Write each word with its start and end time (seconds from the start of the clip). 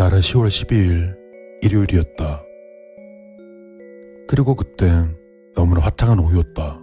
그날은 0.00 0.20
10월 0.20 0.48
12일 0.48 1.14
일요일이었다. 1.60 2.42
그리고 4.26 4.54
그땐 4.54 5.14
너무나 5.54 5.82
화창한 5.82 6.18
오후였다. 6.20 6.80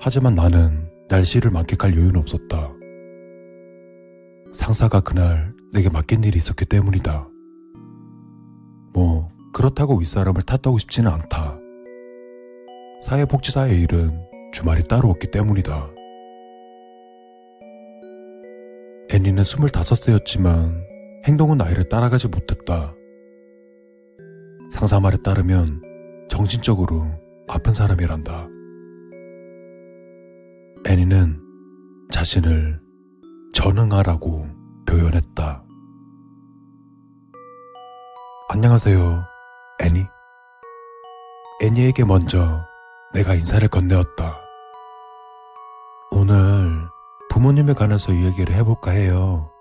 하지만 0.00 0.34
나는 0.34 0.90
날씨를 1.08 1.52
만끽할 1.52 1.96
여유는 1.96 2.16
없었다. 2.16 2.72
상사가 4.52 4.98
그날 4.98 5.54
내게 5.72 5.88
맡긴 5.88 6.24
일이 6.24 6.36
있었기 6.36 6.64
때문이다. 6.64 7.28
뭐, 8.92 9.30
그렇다고 9.52 9.98
윗사람을 9.98 10.42
탓하고 10.42 10.78
싶지는 10.78 11.12
않다. 11.12 11.60
사회복지사의 13.04 13.80
일은 13.82 14.20
주말이 14.52 14.88
따로 14.88 15.10
없기 15.10 15.30
때문이다. 15.30 15.90
애니는 19.12 19.44
25세였지만 19.44 20.91
행동은 21.24 21.56
나이를 21.56 21.88
따라가지 21.88 22.26
못했다. 22.26 22.94
상사 24.72 24.98
말에 24.98 25.16
따르면 25.18 25.82
정신적으로 26.28 27.06
아픈 27.48 27.72
사람이란다. 27.72 28.48
애니는 30.84 31.40
자신을 32.10 32.80
전응하라고 33.52 34.46
표현했다. 34.86 35.64
안녕하세요, 38.48 39.22
애니. 39.80 40.04
애니에게 41.62 42.04
먼저 42.04 42.66
내가 43.14 43.34
인사를 43.34 43.66
건네었다. 43.68 44.40
오늘 46.10 46.82
부모님에 47.30 47.74
관해서 47.74 48.12
이야기를 48.12 48.54
해볼까 48.56 48.90
해요. 48.90 49.51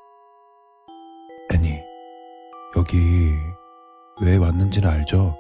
여기 2.82 3.38
왜 4.22 4.38
왔는지는 4.38 4.90
알죠? 4.90 5.38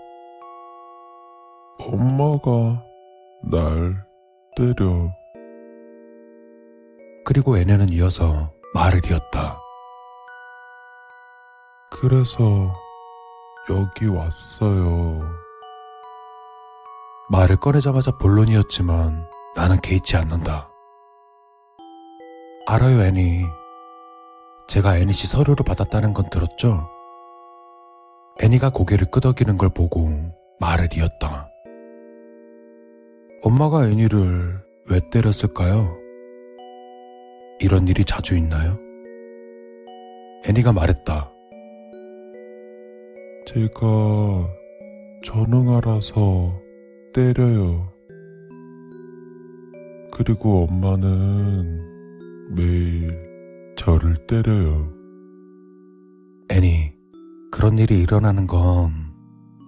엄마가 1.79 2.83
날 3.41 4.05
때려. 4.55 5.11
그리고 7.25 7.57
애네는 7.57 7.89
이어서 7.89 8.53
말을 8.75 9.01
이었다. 9.09 9.59
그래서 11.89 12.75
여기 13.71 14.05
왔어요. 14.05 15.21
말을 17.31 17.55
꺼내자마자 17.55 18.11
본론이었지만 18.19 19.27
나는 19.55 19.81
개의치 19.81 20.15
않는다. 20.15 20.69
알아요, 22.67 23.01
애니. 23.01 23.45
제가 24.67 24.97
애니 24.99 25.13
씨 25.13 25.25
서류를 25.25 25.65
받았다는 25.65 26.13
건 26.13 26.29
들었죠? 26.29 27.00
애니가 28.41 28.71
고개를 28.71 29.11
끄덕이는 29.11 29.57
걸 29.57 29.69
보고 29.69 30.09
말을 30.59 30.89
이었다. 30.97 31.47
엄마가 33.43 33.87
애니를 33.87 34.59
왜 34.89 34.99
때렸을까요? 35.11 35.95
이런 37.59 37.87
일이 37.87 38.03
자주 38.03 38.35
있나요? 38.35 38.79
애니가 40.47 40.73
말했다. 40.73 41.31
제가 43.45 44.49
전응하라서 45.23 46.59
때려요. 47.13 47.91
그리고 50.11 50.63
엄마는 50.63 52.55
매일 52.55 53.75
저를 53.75 54.15
때려요. 54.25 54.91
애니, 56.49 57.00
그런 57.61 57.77
일이 57.77 58.01
일어나는 58.01 58.47
건 58.47 58.91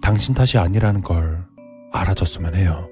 당신 0.02 0.34
탓이 0.34 0.58
아니라는 0.58 1.00
걸 1.00 1.46
알아줬으면 1.92 2.56
해요. 2.56 2.88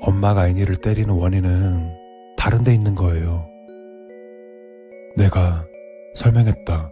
엄마가 0.00 0.48
애니를 0.48 0.74
때리는 0.74 1.14
원인은 1.14 1.88
다른 2.36 2.64
데 2.64 2.74
있는 2.74 2.96
거예요. 2.96 3.46
내가 5.16 5.64
설명했다. 6.16 6.90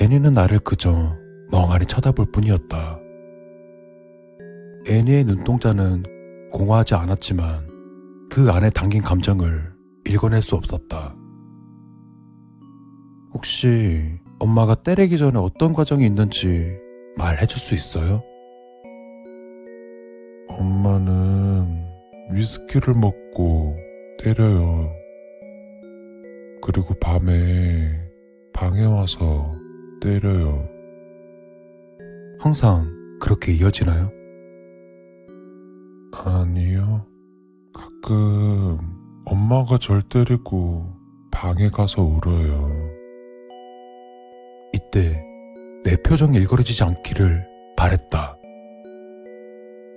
애니는 0.00 0.32
나를 0.32 0.60
그저 0.60 1.14
멍하니 1.50 1.84
쳐다볼 1.84 2.32
뿐이었다. 2.32 2.98
애니의 4.88 5.24
눈동자는 5.24 6.04
공허하지 6.52 6.94
않았지만 6.94 7.68
그 8.30 8.50
안에 8.50 8.70
담긴 8.70 9.02
감정을 9.02 9.74
읽어낼 10.06 10.40
수 10.40 10.54
없었다. 10.54 11.21
혹시 13.42 14.20
엄마가 14.38 14.76
때리기 14.76 15.18
전에 15.18 15.36
어떤 15.36 15.72
과정이 15.72 16.06
있는지 16.06 16.78
말해줄 17.16 17.58
수 17.58 17.74
있어요? 17.74 18.22
엄마는 20.48 21.84
위스키를 22.30 22.94
먹고 22.94 23.76
때려요. 24.20 24.92
그리고 26.62 26.94
밤에 27.00 27.90
방에 28.52 28.84
와서 28.84 29.52
때려요. 30.00 30.68
항상 32.38 32.86
그렇게 33.20 33.52
이어지나요? 33.54 34.12
아니요. 36.24 37.04
가끔 37.74 38.78
엄마가 39.24 39.78
절 39.78 40.00
때리고 40.00 40.86
방에 41.32 41.70
가서 41.70 42.02
울어요. 42.02 42.81
이때 44.72 45.22
내 45.84 45.96
표정이 45.96 46.36
일그러지지 46.38 46.82
않기를 46.84 47.46
바랬다. 47.76 48.38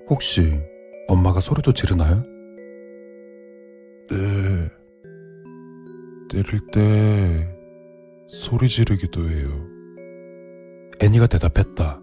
혹시 0.10 0.60
엄마가 1.08 1.40
소리도 1.40 1.74
지르나요? 1.74 2.24
네. 4.10 4.70
때릴 6.30 6.60
때 6.72 7.56
소리 8.28 8.68
지르기도 8.68 9.30
해요. 9.30 9.48
애니가 11.00 11.28
대답했다. 11.28 12.02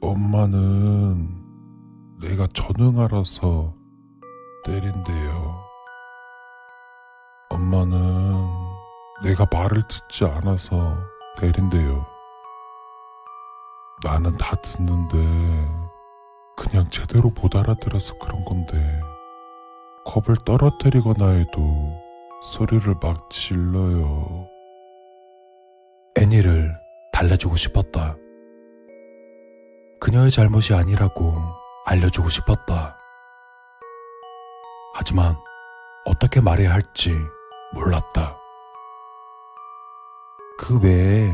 엄마는 0.00 1.28
내가 2.20 2.46
전응하라서 2.52 3.74
때린대요. 4.64 5.68
엄마는 7.50 8.07
내가 9.28 9.46
말을 9.52 9.82
듣지 9.88 10.24
않아서 10.24 10.96
때린대요. 11.38 12.06
나는 14.02 14.34
다 14.38 14.56
듣는데 14.56 15.18
그냥 16.56 16.88
제대로 16.88 17.28
못 17.30 17.54
알아들어서 17.54 18.16
그런 18.16 18.42
건데 18.46 19.00
컵을 20.06 20.38
떨어뜨리거나 20.46 21.26
해도 21.32 22.00
소리를 22.42 22.94
막 23.02 23.28
질러요. 23.28 24.48
애니를 26.16 26.74
달래주고 27.12 27.56
싶었다. 27.56 28.16
그녀의 30.00 30.30
잘못이 30.30 30.72
아니라고 30.72 31.34
알려주고 31.84 32.30
싶었다. 32.30 32.96
하지만 34.94 35.36
어떻게 36.06 36.40
말해야 36.40 36.72
할지 36.72 37.12
몰랐다. 37.74 38.38
그 40.68 40.78
외에 40.82 41.30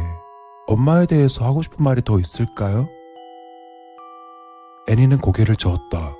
엄마에 0.68 1.06
대해서 1.06 1.44
하고 1.44 1.60
싶은 1.60 1.82
말이 1.82 2.02
더 2.02 2.20
있을까요? 2.20 2.88
애니는 4.88 5.18
고개를 5.18 5.56
저었다. 5.56 6.16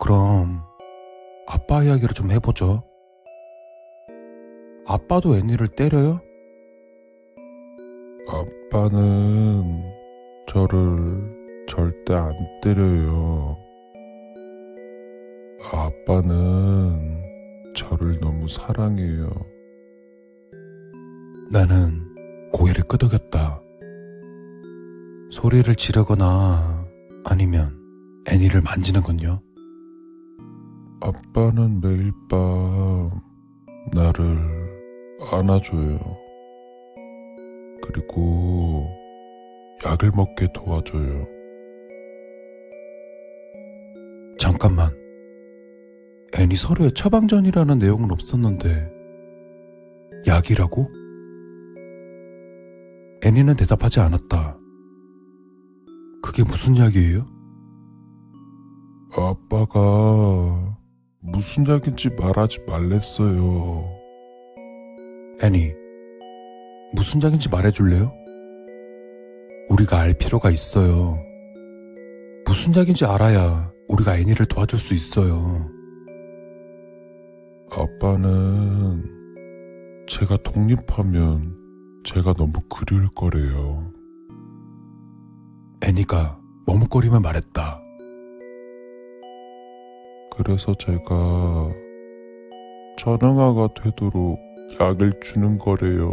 그럼 0.00 0.64
아빠 1.46 1.84
이야기를 1.84 2.08
좀 2.14 2.32
해보죠. 2.32 2.82
아빠도 4.84 5.36
애니를 5.36 5.68
때려요? 5.68 6.20
아빠는 8.26 9.80
저를 10.48 11.30
절대 11.68 12.14
안 12.14 12.32
때려요. 12.64 13.56
아빠는 15.72 17.22
저를 17.76 18.18
너무 18.18 18.48
사랑해요. 18.48 19.51
나는 21.52 22.50
고개를 22.50 22.84
끄덕였다. 22.84 23.60
소리를 25.30 25.74
지르거나 25.74 26.86
아니면 27.24 27.78
애니를 28.26 28.62
만지는군요. 28.62 29.42
아빠는 31.02 31.82
매일 31.82 32.10
밤 32.30 33.20
나를 33.92 34.38
안아줘요. 35.30 35.98
그리고 37.82 38.88
약을 39.84 40.10
먹게 40.16 40.48
도와줘요. 40.54 41.26
잠깐만. 44.38 44.90
애니 46.34 46.56
서류에 46.56 46.92
처방전이라는 46.94 47.78
내용은 47.78 48.10
없었는데 48.10 48.90
약이라고? 50.26 51.01
애니는 53.24 53.54
대답하지 53.54 54.00
않았다. 54.00 54.58
그게 56.22 56.42
무슨 56.42 56.76
약이에요? 56.76 57.24
아빠가 59.16 60.76
무슨 61.20 61.66
약인지 61.68 62.10
말하지 62.18 62.60
말랬어요. 62.66 63.88
애니, 65.40 65.72
무슨 66.94 67.22
약인지 67.22 67.48
말해줄래요? 67.48 68.12
우리가 69.68 70.00
알 70.00 70.14
필요가 70.14 70.50
있어요. 70.50 71.16
무슨 72.44 72.74
약인지 72.74 73.04
알아야 73.04 73.70
우리가 73.88 74.18
애니를 74.18 74.46
도와줄 74.46 74.80
수 74.80 74.94
있어요. 74.94 75.70
아빠는 77.70 79.04
제가 80.08 80.38
독립하면 80.38 81.61
제가 82.04 82.34
너무 82.34 82.52
그리울 82.68 83.08
거래요. 83.08 83.92
애니가 85.82 86.38
머뭇거리며 86.66 87.20
말했다. 87.20 87.80
그래서 90.36 90.74
제가 90.74 91.70
전응아가 92.98 93.68
되도록 93.74 94.38
약을 94.80 95.12
주는 95.22 95.58
거래요. 95.58 96.10